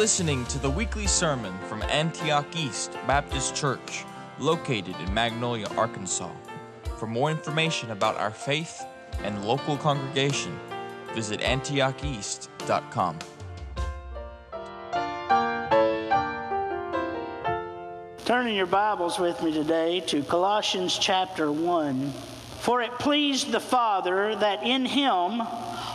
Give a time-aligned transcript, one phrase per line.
[0.00, 4.06] Listening to the weekly sermon from Antioch East Baptist Church,
[4.38, 6.32] located in Magnolia, Arkansas.
[6.96, 8.82] For more information about our faith
[9.22, 10.58] and local congregation,
[11.12, 13.18] visit antiocheast.com.
[18.24, 22.10] Turning your Bibles with me today to Colossians chapter 1.
[22.60, 25.42] For it pleased the Father that in him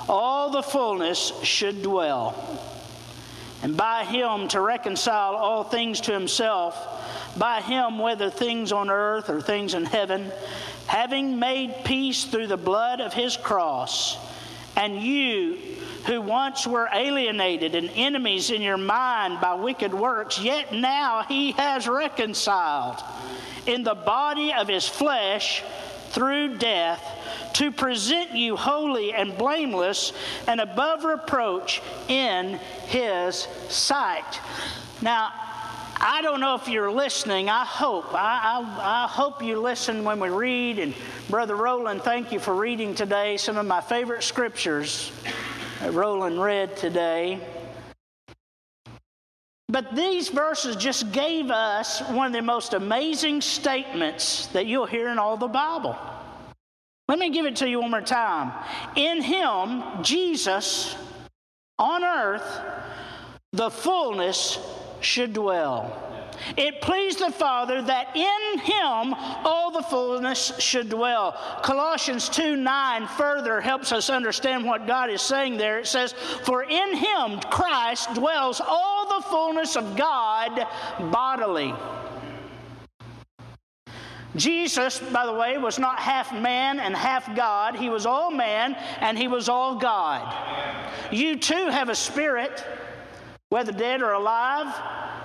[0.08, 2.56] all the fullness should dwell,
[3.66, 6.78] and by him to reconcile all things to himself,
[7.36, 10.32] by him, whether things on earth or things in heaven,
[10.86, 14.20] having made peace through the blood of his cross,
[14.78, 15.58] and you,
[16.06, 21.54] who once were alienated and enemies in your mind by wicked works, yet now he
[21.54, 23.02] has reconciled
[23.66, 25.64] in the body of his flesh
[26.12, 27.15] through death
[27.56, 30.12] to present you holy and blameless
[30.46, 34.42] and above reproach in his sight.
[35.02, 35.32] Now,
[35.96, 37.50] I don't know if you're listening.
[37.50, 38.14] I hope.
[38.14, 40.80] I, I, I, hope you listen when we read.
[40.80, 40.94] And
[41.30, 45.14] Brother Roland, thank you for reading today some of my favorite scriptures
[45.80, 47.40] that Roland read today.
[49.70, 55.08] But these verses just gave us one of the most amazing statements that you'll hear
[55.08, 55.98] in all the Bible.
[57.08, 58.52] Let me give it to you one more time.
[58.96, 60.96] In Him, Jesus,
[61.78, 62.62] on earth,
[63.52, 64.60] the fullness
[65.02, 66.02] should dwell.
[66.58, 71.32] It pleased the Father that in him all the fullness should dwell.
[71.64, 75.80] Colossians 2 9 further helps us understand what God is saying there.
[75.80, 80.68] It says, For in him, Christ, dwells all the fullness of God
[81.12, 81.74] bodily.
[84.36, 87.76] Jesus, by the way, was not half man and half God.
[87.76, 90.34] He was all man and he was all God.
[91.12, 92.64] You too have a spirit,
[93.50, 94.76] whether dead or alive.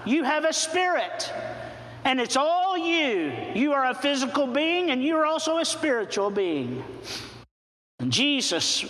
[0.06, 1.32] You have a spirit.
[2.04, 3.32] And it's all you.
[3.54, 6.84] You are a physical being and you are also a spiritual being.
[7.98, 8.84] And Jesus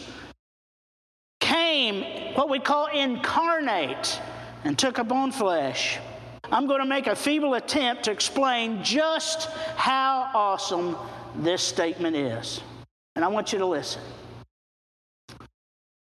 [1.41, 4.21] came, what we call incarnate,
[4.65, 5.99] and took upon flesh.
[6.53, 10.97] I'm going to make a feeble attempt to explain just how awesome
[11.37, 12.61] this statement is.
[13.15, 14.03] And I want you to listen.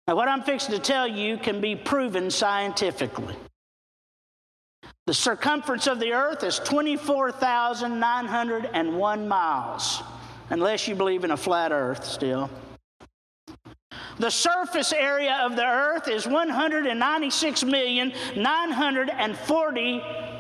[0.07, 3.35] Now, what I'm fixing to tell you can be proven scientifically.
[5.07, 10.03] The circumference of the earth is 24,901 miles,
[10.51, 12.49] unless you believe in a flat earth still.
[14.19, 16.27] The surface area of the earth is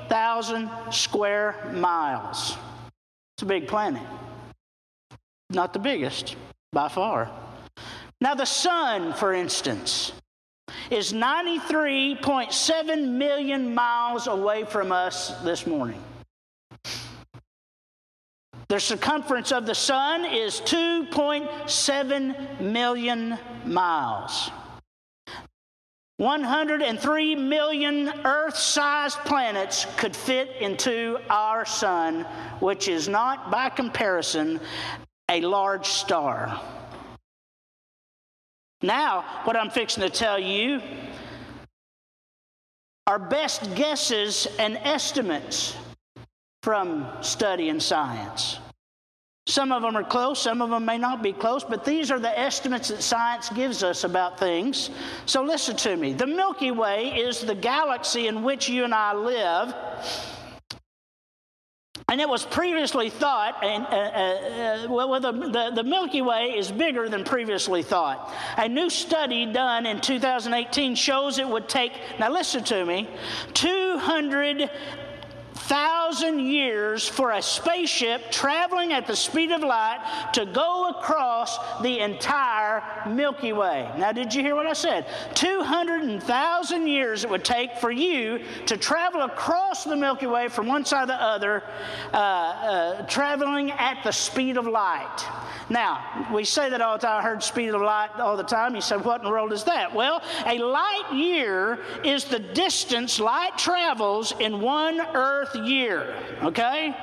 [0.08, 2.56] 196,940,000 square miles.
[3.36, 4.02] It's a big planet.
[5.50, 6.36] Not the biggest
[6.72, 7.30] by far.
[8.20, 10.12] Now, the sun, for instance,
[10.90, 16.02] is 93.7 million miles away from us this morning.
[18.68, 24.50] The circumference of the sun is 2.7 million miles.
[26.18, 32.22] 103 million Earth sized planets could fit into our sun,
[32.58, 34.58] which is not, by comparison,
[35.28, 36.60] a large star.
[38.82, 40.80] Now, what I'm fixing to tell you
[43.06, 45.76] are best guesses and estimates
[46.64, 48.58] from study and science.
[49.48, 52.20] Some of them are close, some of them may not be close, but these are
[52.20, 54.90] the estimates that science gives us about things.
[55.24, 56.12] So listen to me.
[56.12, 59.74] The Milky Way is the galaxy in which you and I live.
[62.10, 66.54] And it was previously thought, and uh, uh, uh, well, the, the, the, Milky Way
[66.56, 68.34] is bigger than previously thought.
[68.58, 73.08] A new study done in 2018 shows it would take, now listen to me,
[73.54, 74.70] 200
[75.62, 82.00] thousand years for a spaceship traveling at the speed of light to go across the
[82.00, 83.90] entire Milky Way.
[83.98, 85.06] Now, did you hear what I said?
[85.34, 90.84] 200,000 years it would take for you to travel across the Milky Way from one
[90.84, 91.62] side to the other,
[92.12, 95.24] uh, uh, traveling at the speed of light.
[95.70, 97.20] Now, we say that all the time.
[97.20, 98.74] I heard speed of light all the time.
[98.74, 99.94] You said, what in the world is that?
[99.94, 106.94] Well, a light year is the distance light travels in one Earth year, okay?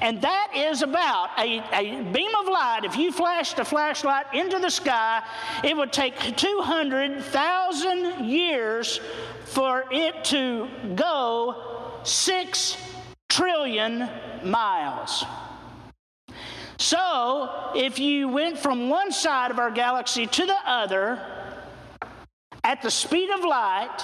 [0.00, 2.80] And that is about a, a beam of light.
[2.84, 5.22] If you flashed a flashlight into the sky,
[5.64, 9.00] it would take 200,000 years
[9.44, 12.76] for it to go 6
[13.28, 14.08] trillion
[14.44, 15.24] miles.
[16.78, 21.18] So, if you went from one side of our galaxy to the other
[22.62, 23.98] at the speed of light,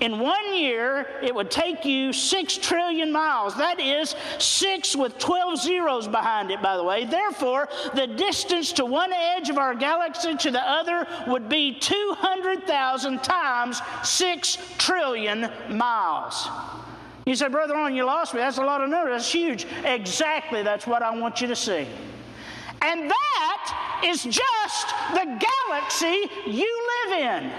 [0.00, 3.56] In one year, it would take you six trillion miles.
[3.56, 7.06] That is six with 12 zeros behind it, by the way.
[7.06, 13.22] Therefore, the distance to one edge of our galaxy to the other would be 200,000
[13.22, 16.46] times six trillion miles.
[17.24, 18.40] You say, Brother Ron, you lost me.
[18.40, 19.14] That's a lot of numbers.
[19.14, 19.66] That's huge.
[19.84, 21.86] Exactly, that's what I want you to see.
[22.82, 27.52] And that is just the galaxy you live in.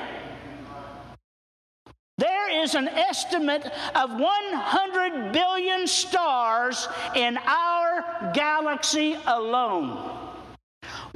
[2.18, 10.27] There is an estimate of 100 billion stars in our galaxy alone.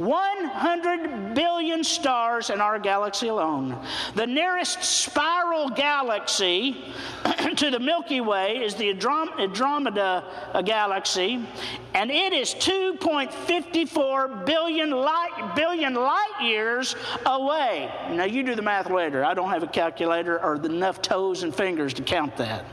[0.06, 3.78] 100 billion stars in our galaxy alone.
[4.16, 6.94] The nearest spiral galaxy
[7.56, 11.46] to the Milky Way is the Andromeda uh, galaxy,
[11.94, 16.96] and it is 2.54 billion light, billion light years
[17.26, 17.92] away.
[18.12, 19.24] Now, you do the math later.
[19.24, 22.66] I don't have a calculator or enough toes and fingers to count that.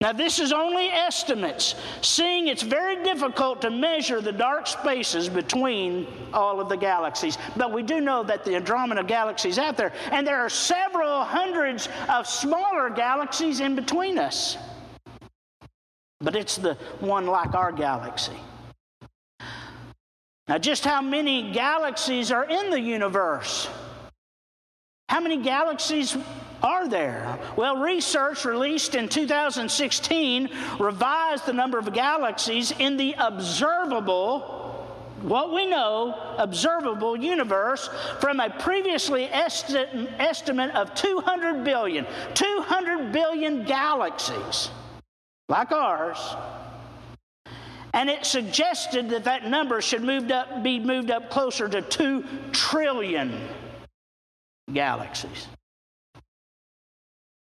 [0.00, 6.06] Now, this is only estimates, seeing it's very difficult to measure the dark spaces between
[6.32, 7.36] all of the galaxies.
[7.54, 11.22] But we do know that the Andromeda galaxy is out there, and there are several
[11.24, 14.56] hundreds of smaller galaxies in between us.
[16.22, 18.40] But it's the one like our galaxy.
[20.48, 23.68] Now, just how many galaxies are in the universe?
[25.10, 26.16] How many galaxies
[26.62, 27.38] are there?
[27.56, 34.60] Well, research released in 2016 revised the number of galaxies in the observable
[35.22, 37.90] what we know, observable universe
[38.20, 42.06] from a previously esti- estimate of 200 billion.
[42.34, 44.70] 200 billion galaxies,
[45.48, 46.18] like ours.
[47.92, 52.24] And it suggested that that number should moved up, be moved up closer to 2
[52.52, 53.48] trillion
[54.72, 55.48] galaxies.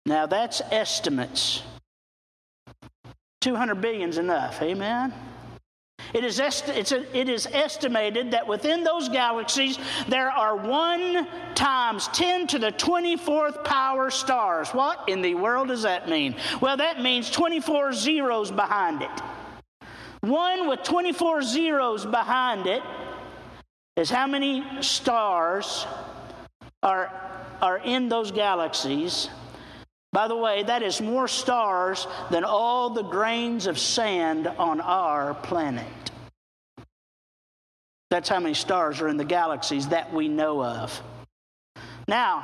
[0.09, 1.61] Now that's estimates.
[3.41, 5.13] 200 billion is enough, amen?
[6.15, 9.77] It is, esti- a, it is estimated that within those galaxies
[10.07, 14.69] there are 1 times 10 to the 24th power stars.
[14.69, 16.35] What in the world does that mean?
[16.59, 19.21] Well, that means 24 zeros behind it.
[20.21, 22.81] One with 24 zeros behind it
[23.95, 25.85] is how many stars
[26.81, 27.13] are,
[27.61, 29.29] are in those galaxies
[30.11, 35.35] by the way, that is more stars than all the grains of sand on our
[35.35, 35.85] planet.
[38.09, 40.99] That's how many stars are in the galaxies that we know of.
[42.07, 42.43] Now,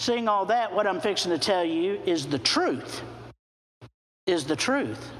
[0.00, 3.02] seeing all that, what I'm fixing to tell you is the truth.
[4.26, 5.12] Is the truth.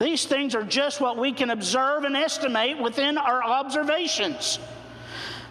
[0.00, 4.58] These things are just what we can observe and estimate within our observations.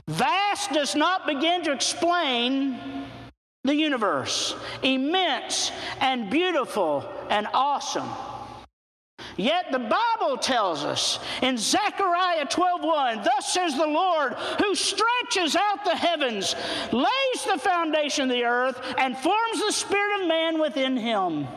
[0.10, 2.78] Vast does not begin to explain
[3.66, 8.08] the universe, immense and beautiful and awesome.
[9.38, 14.34] Yet the Bible tells us in Zechariah 12:1, thus says the Lord,
[14.64, 16.56] who stretches out the heavens,
[16.92, 21.48] lays the foundation of the earth, and forms the spirit of man within him.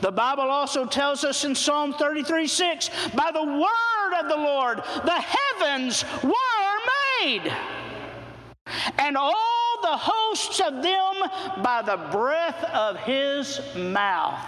[0.00, 4.82] The Bible also tells us in Psalm 33 6, by the word of the Lord,
[5.04, 6.78] the heavens were
[7.22, 7.52] made,
[8.98, 14.40] and all the hosts of them by the breath of his mouth.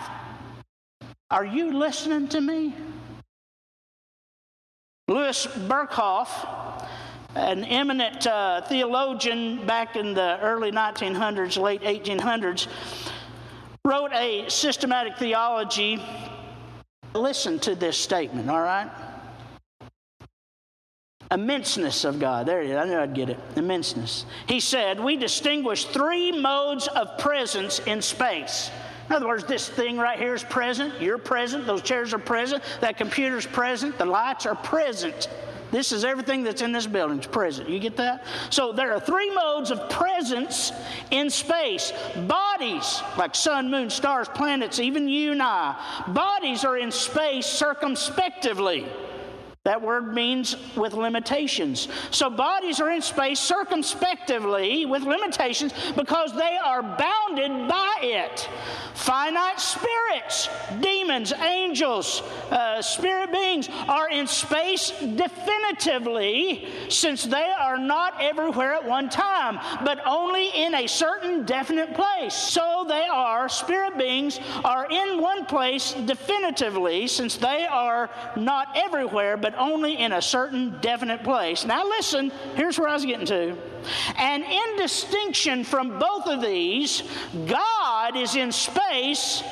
[1.31, 2.75] Are you listening to me?
[5.09, 6.29] Louis Berkhof,
[7.35, 12.69] an eminent uh, theologian back in the early 1900s, late 1800s,
[13.85, 16.03] wrote a systematic theology.
[17.13, 18.91] Listen to this statement, all right?
[21.35, 22.47] Immenseness of God.
[22.47, 22.77] There it is.
[22.77, 23.39] I knew I'd get it.
[23.57, 24.25] Immenseness.
[24.47, 28.71] He said, We distinguish three modes of presence in space.
[29.09, 31.01] In other words, this thing right here is present.
[31.01, 31.67] You're present.
[31.67, 32.63] Those chairs are present.
[32.81, 33.99] That computer's present.
[33.99, 35.29] The lights are present.
[35.71, 37.19] This is everything that's in this building.
[37.19, 37.69] It's present.
[37.69, 38.25] You get that?
[38.51, 40.73] So there are three modes of presence
[41.11, 41.93] in space.
[42.29, 45.75] Bodies, like sun, moon, stars, planets, even you and I,
[46.09, 48.87] bodies are in space circumspectively.
[49.65, 51.89] That word means with limitations.
[52.11, 58.47] So bodies are in space circumspectively with limitations because they are bounded by it.
[58.93, 60.51] Finite spirits,
[60.83, 68.87] demons, angels, uh, spirit beings are in space definitively since they are not everywhere at
[68.87, 72.35] one time, but only in a certain definite place.
[72.35, 79.39] So they are, spirit beings are in one place definitively since they are not everywhere,
[79.39, 81.65] but only in a certain definite place.
[81.65, 83.57] Now, listen, here's where I was getting to.
[84.17, 87.03] And in distinction from both of these,
[87.47, 89.43] God God is in space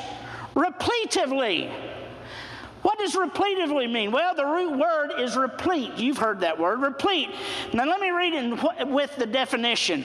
[0.54, 1.73] repletively.
[2.82, 4.12] What does repletively mean?
[4.12, 5.97] Well, the root word is replete.
[5.97, 7.30] You've heard that word, replete.
[7.73, 10.04] Now, let me read it with the definition.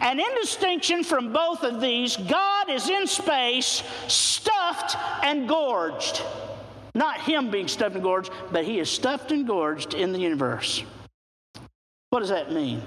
[0.00, 6.22] And in distinction from both of these, God is in space, stuffed and gorged.
[6.94, 10.84] Not Him being stuffed and gorged, but He is stuffed and gorged in the universe.
[12.10, 12.82] What does that mean?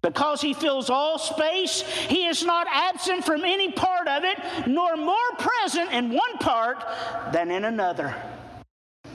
[0.00, 4.96] Because he fills all space, he is not absent from any part of it, nor
[4.96, 6.84] more present in one part
[7.32, 8.14] than in another.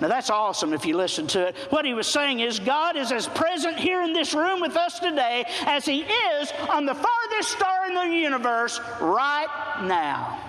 [0.01, 1.55] Now that's awesome if you listen to it.
[1.69, 5.00] What he was saying is God is as present here in this room with us
[5.00, 10.49] today as he is on the farthest star in the universe right now.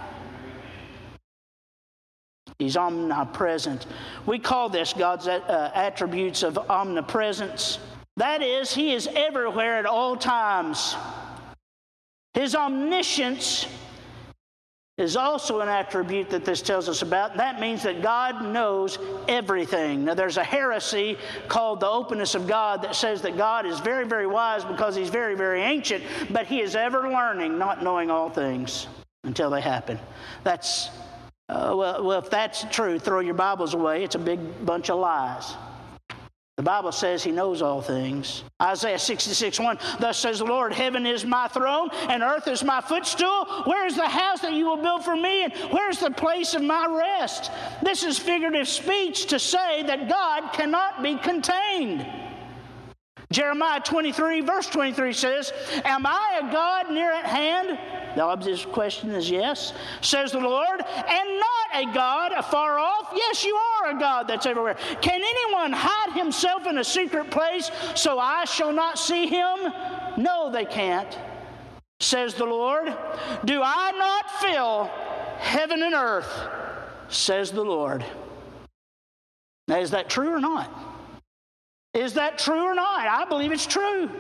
[2.61, 3.87] He's omnipresent.
[4.27, 7.79] We call this God's uh, attributes of omnipresence.
[8.19, 10.95] That is, He is everywhere at all times.
[12.35, 13.67] His omniscience
[14.99, 17.35] is also an attribute that this tells us about.
[17.39, 20.05] That means that God knows everything.
[20.05, 21.17] Now, there's a heresy
[21.49, 25.09] called the openness of God that says that God is very, very wise because he's
[25.09, 28.87] very, very ancient, but he is ever learning, not knowing all things
[29.25, 29.99] until they happen.
[30.45, 30.91] That's,
[31.51, 34.05] uh, well, well, if that's true, throw your Bibles away.
[34.05, 35.57] It's a big bunch of lies.
[36.57, 38.45] The Bible says he knows all things.
[38.63, 42.81] Isaiah 66 1 Thus says the Lord, Heaven is my throne, and earth is my
[42.81, 43.47] footstool.
[43.65, 46.63] Where is the house that you will build for me, and where's the place of
[46.63, 47.51] my rest?
[47.83, 52.07] This is figurative speech to say that God cannot be contained.
[53.33, 55.53] Jeremiah 23, verse 23 says,
[55.85, 57.79] Am I a God near at hand?
[58.17, 63.13] The obvious question is yes, says the Lord, and not a God afar off.
[63.15, 64.77] Yes, you are a God that's everywhere.
[65.01, 69.73] Can anyone hide himself in a secret place so I shall not see him?
[70.17, 71.17] No, they can't,
[72.01, 72.93] says the Lord.
[73.45, 74.91] Do I not fill
[75.39, 76.49] heaven and earth,
[77.09, 78.05] says the Lord.
[79.69, 80.90] Now, is that true or not?
[81.95, 83.07] Is that true or not?
[83.07, 84.11] I believe it's true.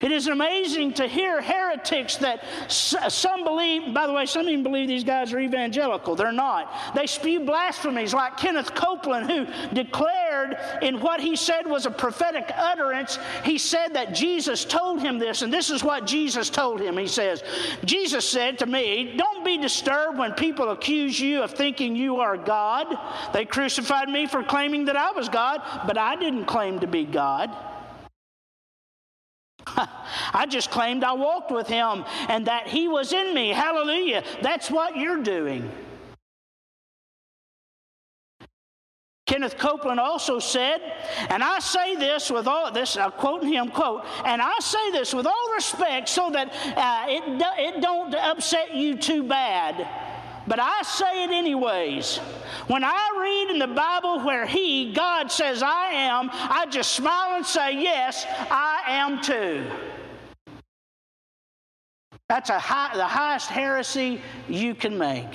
[0.00, 4.88] It is amazing to hear heretics that some believe, by the way, some even believe
[4.88, 6.16] these guys are evangelical.
[6.16, 6.94] They're not.
[6.94, 12.50] They spew blasphemies like Kenneth Copeland, who declared in what he said was a prophetic
[12.56, 16.96] utterance, he said that Jesus told him this, and this is what Jesus told him.
[16.96, 17.44] He says,
[17.84, 22.38] Jesus said to me, Don't be disturbed when people accuse you of thinking you are
[22.38, 22.86] God.
[23.34, 27.04] They crucified me for claiming that I was God, but I didn't claim to be
[27.04, 27.54] God.
[30.32, 33.50] I just claimed I walked with him and that he was in me.
[33.50, 34.22] Hallelujah.
[34.42, 35.70] That's what you're doing.
[39.26, 40.80] Kenneth Copeland also said,
[41.28, 45.14] and I say this with all this, I'm quoting him, quote, and I say this
[45.14, 49.86] with all respect so that uh, it, it don't upset you too bad
[50.50, 52.16] but I say it anyways.
[52.66, 57.36] When I read in the Bible where He, God, says I am, I just smile
[57.36, 59.64] and say, Yes, I am too.
[62.30, 65.26] That's high, the highest heresy you can make.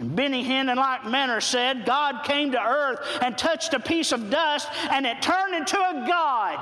[0.00, 4.30] Benny Hinn and like Menner said, God came to earth and touched a piece of
[4.30, 6.58] dust and it turned into a God.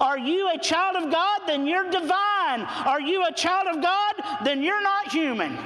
[0.00, 1.42] Are you a child of God?
[1.46, 2.62] Then you're divine.
[2.86, 4.14] Are you a child of God?
[4.44, 5.58] Then you're not human.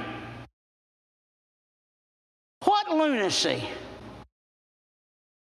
[2.65, 3.63] What lunacy!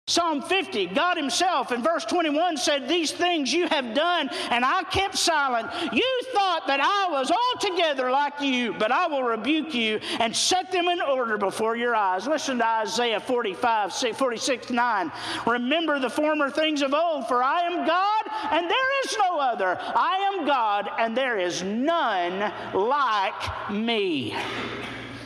[0.08, 4.82] Psalm 50, God Himself in verse 21 said, These things you have done, and I
[4.84, 5.68] kept silent.
[5.92, 10.72] You thought that I was altogether like you, but I will rebuke you and set
[10.72, 12.26] them in order before your eyes.
[12.26, 15.12] Listen to Isaiah 45, 46, 9.
[15.46, 19.78] Remember the former things of old, for I am God, and there is no other.
[19.78, 24.34] I am God, and there is none like me.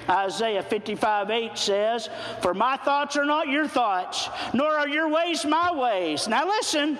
[0.08, 2.08] Isaiah 55 8 says,
[2.40, 6.28] For my thoughts are not your thoughts, nor are your ways my ways.
[6.28, 6.98] Now listen,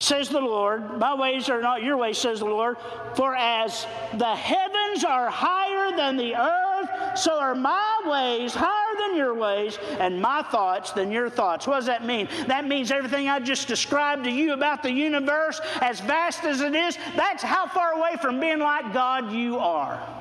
[0.00, 2.76] says the Lord, my ways are not your ways, says the Lord.
[3.14, 9.16] For as the heavens are higher than the earth, so are my ways higher than
[9.16, 11.66] your ways, and my thoughts than your thoughts.
[11.66, 12.28] What does that mean?
[12.46, 16.74] That means everything I just described to you about the universe, as vast as it
[16.74, 20.17] is, that's how far away from being like God you are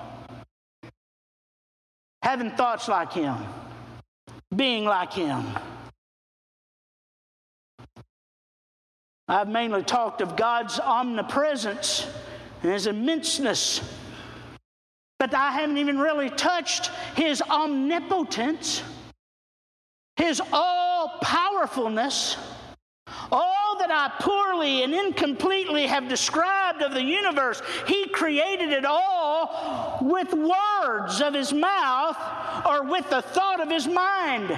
[2.22, 3.36] having thoughts like Him,
[4.56, 5.46] being like Him.
[9.28, 12.08] I've mainly talked of God's omnipresence
[12.64, 13.84] and His immenseness,
[15.20, 18.84] but I haven't even really touched His omnipotence,
[20.16, 22.38] His all powerfulness,
[23.32, 29.17] all that I poorly and incompletely have described of the universe, He created it all
[30.02, 32.18] with words of His mouth
[32.66, 34.58] or with the thought of His mind.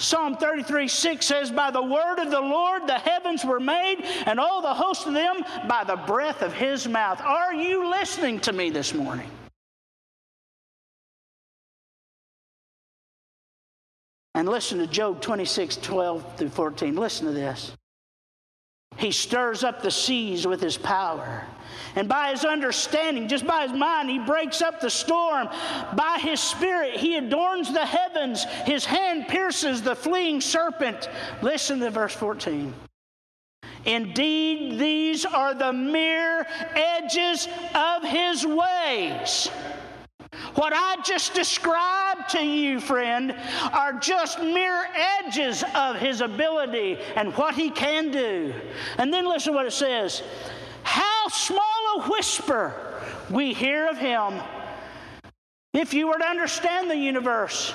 [0.00, 4.40] Psalm 33 6 says, By the word of the Lord the heavens were made, and
[4.40, 7.20] all the host of them by the breath of his mouth.
[7.20, 9.28] Are you listening to me this morning?
[14.34, 16.96] And listen to Job 26 12 through 14.
[16.96, 17.72] Listen to this.
[18.96, 21.46] He stirs up the seas with his power.
[21.96, 25.48] And by his understanding, just by his mind, he breaks up the storm.
[25.94, 28.44] By his spirit, he adorns the heavens.
[28.66, 31.08] His hand pierces the fleeing serpent.
[31.42, 32.74] Listen to verse 14.
[33.86, 39.48] Indeed, these are the mere edges of his ways.
[40.54, 43.34] What I just described to you, friend,
[43.72, 44.86] are just mere
[45.24, 48.52] edges of his ability and what he can do.
[48.98, 50.22] And then listen to what it says
[50.82, 51.60] How small
[51.96, 52.74] a whisper
[53.30, 54.40] we hear of him.
[55.72, 57.72] If you were to understand the universe,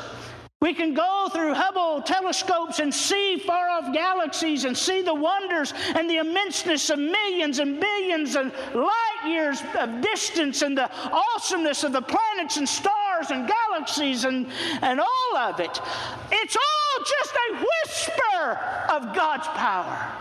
[0.65, 5.71] we can go through Hubble telescopes and see far off galaxies and see the wonders
[5.95, 11.83] and the immenseness of millions and billions and light years of distance and the awesomeness
[11.83, 14.47] of the planets and stars and galaxies and,
[14.81, 15.79] and all of it.
[16.31, 20.11] It's all just a whisper of God's power.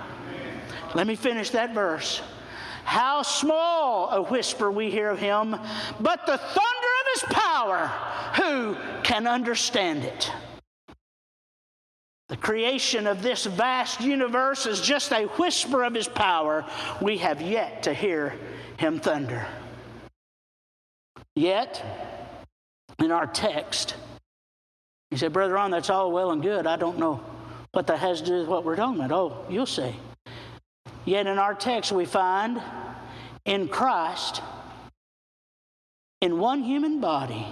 [0.95, 2.21] Let me finish that verse.
[2.85, 5.57] How small a whisper we hear of him,
[6.01, 6.84] but the thunder
[7.15, 7.87] his power,
[8.37, 10.31] who can understand it?
[12.29, 16.65] The creation of this vast universe is just a whisper of his power.
[17.01, 18.35] We have yet to hear
[18.79, 19.47] him thunder.
[21.37, 21.85] Yet,
[22.99, 23.97] in our text,
[25.11, 26.67] he said, Brother Ron, that's all well and good.
[26.67, 27.23] I don't know
[27.73, 29.13] what that has to do with what we're talking about.
[29.13, 29.95] Oh, you'll see.
[31.05, 32.61] Yet in our text, we find
[33.45, 34.41] in Christ,
[36.25, 37.47] in one human body,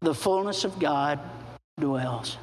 [0.00, 1.20] the fullness of God
[1.78, 2.38] dwells.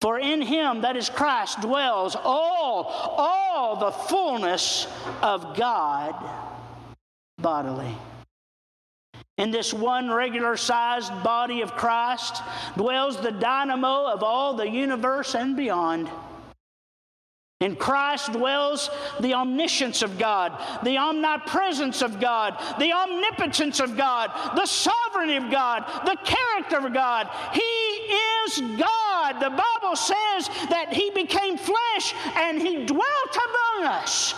[0.00, 2.84] For in him, that is Christ, dwells all,
[3.18, 4.86] all the fullness
[5.20, 6.14] of God
[7.36, 7.94] bodily.
[9.36, 12.42] In this one regular sized body of Christ
[12.78, 16.08] dwells the dynamo of all the universe and beyond.
[17.64, 24.30] In Christ dwells the omniscience of God, the omnipresence of God, the omnipotence of God,
[24.54, 27.26] the sovereignty of God, the character of God.
[27.54, 29.40] He is God.
[29.40, 33.38] The Bible says that He became flesh and He dwelt
[33.78, 34.34] among us.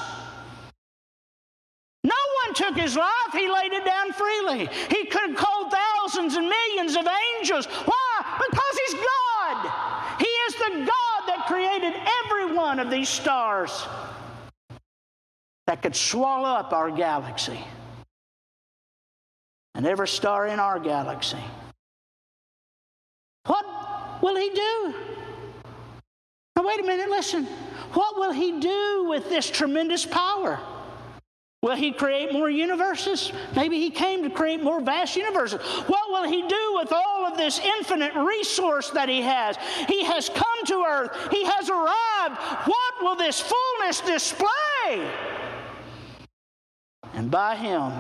[2.05, 4.69] No one took his life, he laid it down freely.
[4.91, 7.67] He could have called thousands and millions of angels.
[7.67, 8.39] Why?
[8.39, 9.97] Because he's God.
[10.21, 12.26] He is the God that created every
[12.57, 13.87] one of these stars
[15.67, 17.59] that could swallow up our galaxy
[19.75, 21.39] and every star in our galaxy.
[23.45, 23.67] What
[24.23, 24.95] will he do?
[26.57, 27.45] Now, wait a minute, listen.
[27.93, 30.59] What will he do with this tremendous power?
[31.63, 33.33] Will he create more universes?
[33.55, 35.61] Maybe he came to create more vast universes.
[35.87, 39.57] What will he do with all of this infinite resource that he has?
[39.89, 42.69] He has come to earth, he has arrived.
[42.69, 45.11] What will this fullness display?
[47.15, 47.93] And by him,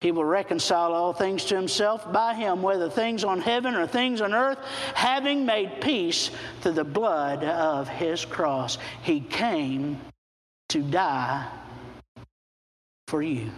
[0.00, 4.20] he will reconcile all things to himself by him, whether things on heaven or things
[4.20, 4.58] on earth,
[4.94, 8.76] having made peace through the blood of his cross.
[9.02, 9.98] He came
[10.68, 11.48] to die
[13.08, 13.50] for you.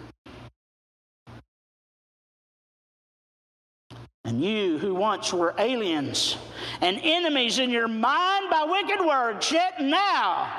[4.27, 6.37] And you who once were aliens
[6.81, 10.53] and enemies in your mind by wicked words, yet now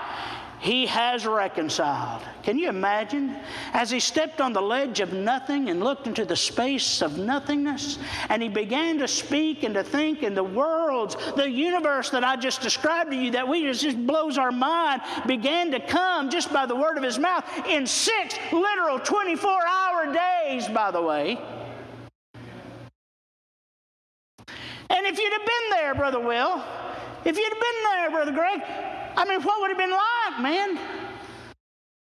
[0.60, 2.24] he has reconciled.
[2.44, 3.36] Can you imagine?
[3.74, 8.00] As he stepped on the ledge of nothing and looked into the space of nothingness,
[8.30, 12.38] and he began to speak and to think, and the worlds, the universe that I
[12.38, 16.54] just described to you, that we just, just blows our mind, began to come just
[16.54, 21.38] by the word of his mouth in six literal 24 hour days, by the way.
[24.98, 26.60] And if you'd have been there, Brother Will,
[27.24, 28.62] if you'd have been there, Brother Greg,
[29.16, 30.80] I mean, what would it have been like, man?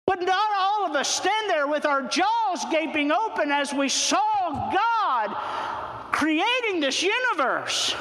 [0.09, 4.70] Would not all of us stand there with our jaws gaping open as we saw
[4.70, 7.96] God creating this universe?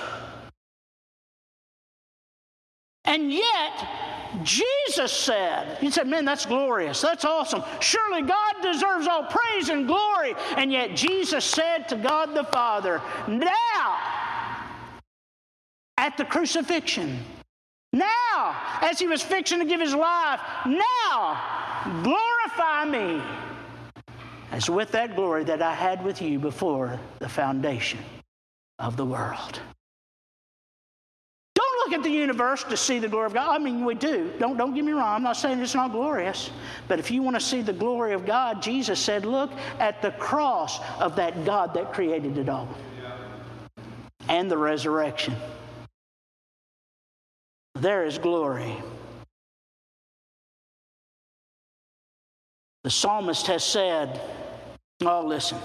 [3.05, 3.87] And yet,
[4.43, 7.01] Jesus said, He said, Man, that's glorious.
[7.01, 7.63] That's awesome.
[7.79, 10.35] Surely God deserves all praise and glory.
[10.55, 14.22] And yet, Jesus said to God the Father, Now,
[16.13, 17.17] at the crucifixion,
[17.91, 21.41] Now, as he was fixing to give his life, now
[22.03, 23.21] glorify me
[24.51, 27.99] as with that glory that I had with you before the foundation
[28.77, 29.59] of the world.
[31.55, 33.49] Don't look at the universe to see the glory of God.
[33.49, 34.31] I mean, we do.
[34.37, 35.15] Don't, don't get me wrong.
[35.15, 36.51] I'm not saying it's not glorious.
[36.87, 40.11] But if you want to see the glory of God, Jesus said, look at the
[40.11, 42.69] cross of that God that created it all
[44.29, 45.35] and the resurrection.
[47.75, 48.75] There is glory.
[52.83, 54.19] The psalmist has said,
[55.01, 55.57] Oh, listen.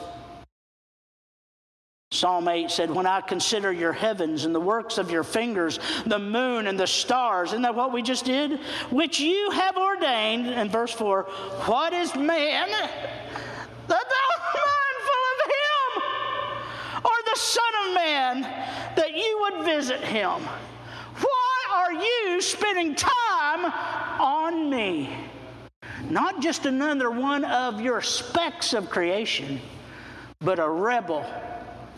[2.10, 6.18] Psalm 8 said, When I consider your heavens and the works of your fingers, the
[6.18, 8.60] moon and the stars, isn't that what we just did?
[8.90, 11.24] Which you have ordained, in verse 4,
[11.66, 16.02] what is man that thou mindful of him?
[17.04, 18.40] Or the Son of Man
[18.96, 20.42] that you would visit him?
[21.88, 23.64] Are you spending time
[24.20, 25.08] on me?
[26.10, 29.58] Not just another one of your specks of creation,
[30.38, 31.24] but a rebel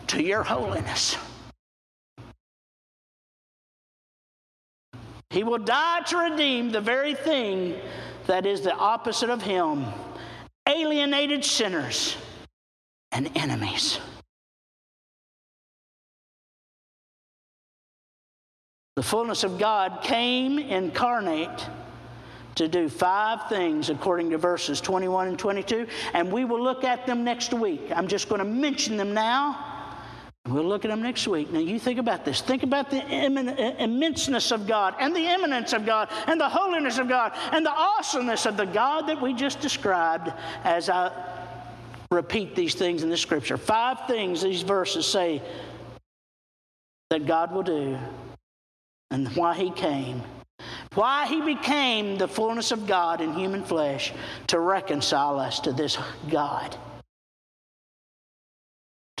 [0.07, 1.17] to your holiness.
[5.29, 7.75] He will die to redeem the very thing
[8.27, 9.85] that is the opposite of him
[10.69, 12.15] alienated sinners
[13.11, 13.99] and enemies.
[18.97, 21.67] The fullness of God came incarnate
[22.55, 27.07] to do five things according to verses 21 and 22, and we will look at
[27.07, 27.89] them next week.
[27.95, 29.67] I'm just going to mention them now.
[30.45, 31.51] We'll look at them next week.
[31.51, 32.41] Now, you think about this.
[32.41, 37.07] Think about the immenseness of God, and the eminence of God, and the holiness of
[37.07, 40.33] God, and the awesomeness of the God that we just described
[40.65, 41.13] as I
[42.11, 43.55] repeat these things in the scripture.
[43.55, 45.41] Five things these verses say
[47.09, 47.97] that God will do
[49.11, 50.23] and why He came.
[50.95, 54.11] Why He became the fullness of God in human flesh
[54.47, 55.97] to reconcile us to this
[56.29, 56.75] God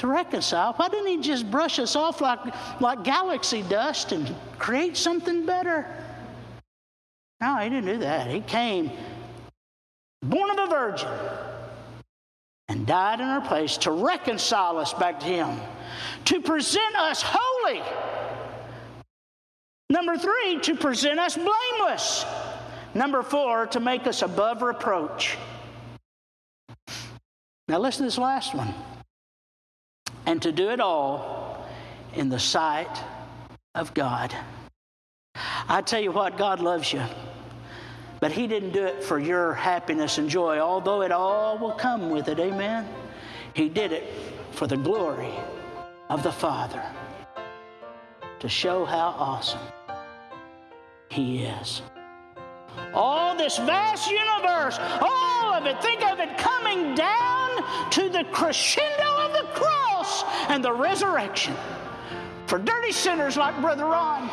[0.01, 0.73] to reconcile.
[0.73, 2.39] Why didn't he just brush us off like,
[2.81, 5.85] like galaxy dust and create something better?
[7.39, 8.27] No, he didn't do that.
[8.27, 8.89] He came
[10.23, 11.07] born of a virgin
[12.67, 15.59] and died in our place to reconcile us back to him,
[16.25, 17.83] to present us holy.
[19.91, 22.25] Number three, to present us blameless.
[22.93, 25.37] Number four, to make us above reproach.
[27.67, 28.73] Now, listen to this last one
[30.25, 31.67] and to do it all
[32.15, 33.03] in the sight
[33.75, 34.33] of God.
[35.67, 37.03] I tell you what, God loves you.
[38.21, 42.09] But He didn't do it for your happiness and joy, although it all will come
[42.09, 42.39] with it.
[42.39, 42.87] Amen.
[43.53, 44.05] He did it
[44.51, 45.33] for the glory
[46.09, 46.81] of the Father
[48.39, 49.59] to show how awesome
[51.11, 51.81] He is.
[52.93, 59.17] All this vast universe, all of it, think of it coming down to the crescendo
[59.17, 61.53] of the cross and the resurrection.
[62.47, 64.29] For dirty sinners like Brother Ron,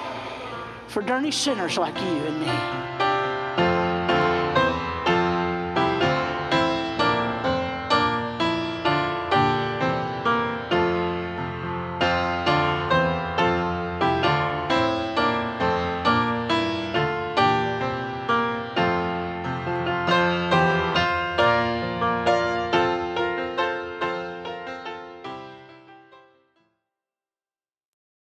[0.86, 2.97] for dirty sinners like you and me.